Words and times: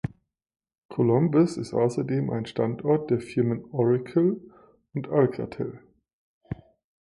Colombes 0.89 1.57
ist 1.57 1.75
außerdem 1.75 2.31
ein 2.31 2.47
Standort 2.47 3.11
der 3.11 3.19
Firmen 3.19 3.65
Oracle 3.69 4.41
und 4.95 5.09
Alcatel. 5.09 5.79